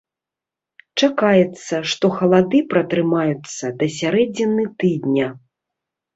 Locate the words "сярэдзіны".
3.99-4.67